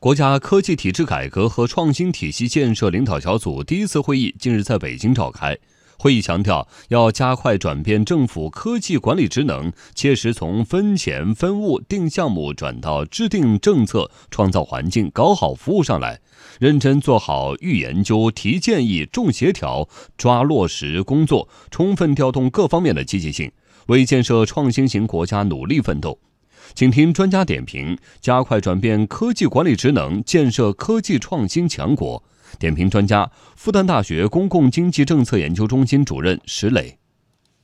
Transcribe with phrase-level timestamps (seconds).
[0.00, 5.54] 国家科技体制改革和创新体系建设领导小组第一次会议近日在北京召开。
[5.98, 16.18] 会议强调，要加快转变政府科技管理职能，切实从分钱分物定项目转到制定政策、创造环境、搞好服务上来，
[16.58, 19.86] 认真做好预研究、提建议、重协调、
[20.16, 23.52] 抓落实工作，充分调动各方面的积极性，
[23.88, 26.18] 为建设创新型国家努力奋斗。
[26.74, 32.22] 请听专家点评：加快转变科技管理职能，建设科技创新强国。
[32.58, 36.96] 点评专家：复旦大学公共经济政策研究中心主任石磊。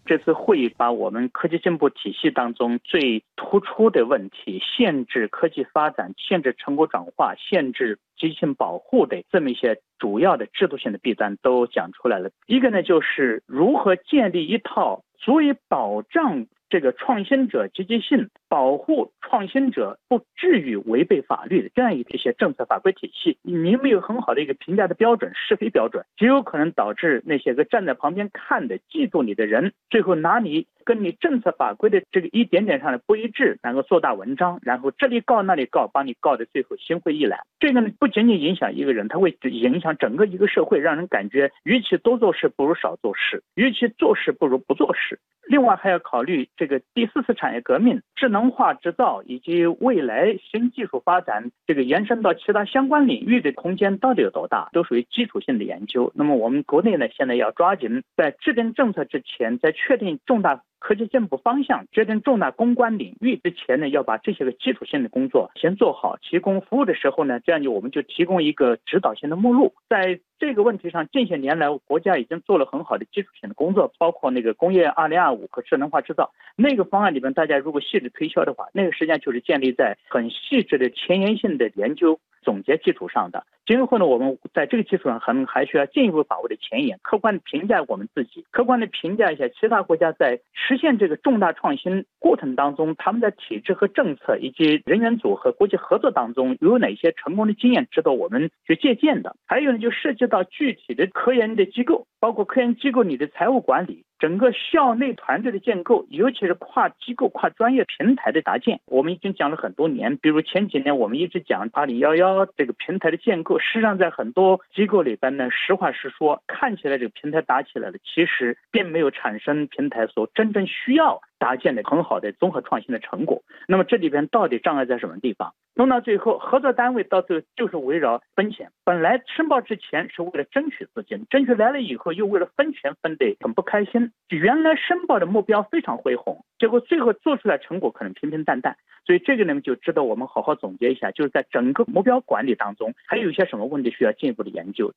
[0.05, 12.31] 这次会议把我们科技进步体系当中最突出的问题——限制科技发展、限制成果转化、限制积极性保护的这么一些主要的制度性的弊端都讲出来了。
[12.47, 16.47] 一个呢，就是如何建立一套足以保障。
[16.69, 30.67] 这个创新者积极性，保护创新者不至于违背法律的这样一些政策法规体系，你没有很好的一个评价的标准、是非标准，极有可能导致那些个站在旁边看的、嫉妒你的人，最后拿你。
[30.87, 37.37] 跟你政策法规的这个一点点上的不一致，然后做大文章，然后这里告那里告，把你告的最后心灰意冷。
[37.59, 45.19] 这个呢，不仅仅影响一个人，它会影响整个一个社会，让人感觉与其多做事，不如少做事；与其做事，不如不做事。
[45.49, 56.13] 另外还要考虑这个第四次产业革命、智能化制造以及未来新技术发展，这个延伸到其他相关领域的空间到底有多大，都属于基础性的研究。
[56.15, 60.63] 那么我们国内呢，现在要抓紧在制定政策之前，在确定重大。
[60.87, 66.17] 科技进步方向决定重大攻关领域之前呢，要把这些个基础性的工作先做好。
[66.23, 69.75] 提供服务的时候呢，这样就我们就提供一个指导性的目录。
[69.89, 82.21] 在这个问题上，近些年来国家已经做了很好的基础性的工作，包括那个工业二零二五和智能化制造那个方案里边，大家如果细致推销的话，那个实际上就是建立在很细致的前沿性的研究。
[82.47, 99.35] 总结基础上的，今后呢，我们在这个基础上，可能还需要进一步把握的前沿，客观的评价我们自己，客观的评价一下其他国家在实现这个重大创新过程当中，他们的体制和政策以及人员组合、国际合作当中有哪些成功的经验值得我们去借鉴的。
[99.45, 104.05] 还有呢，就涉及到具体的科研的机构，包括科研机构你的财务管理。
[104.19, 110.17] 整个校内团队的建构，尤其是跨机构、跨专业平台的搭建，我们已经讲了很多年。
[110.17, 121.21] 比如前几年，我们一直讲八零幺幺这个平台的建构，实际上在很多机构里边呢，实话实说，看起来这个平台搭起来了，其实并没有产生平台所真正需要。
[121.39, 125.55] 搭建的很好的综合创新的成果，那么这里边到底障碍在什么地方？
[125.75, 128.71] 弄到最后，合作单位到最后就是围绕分钱。
[128.85, 134.11] 本来申报之前是为了争取资金，争取来了以后又为了分钱分得很不开心。
[134.29, 138.77] 原来申报的目标非常恢宏，结果最后做出来成果可能平平淡淡。
[139.05, 144.93] 所以这个呢，就值得我们好好总结一下，就是在整个目标管理当中，还有一些什么问题需要进一步的研究。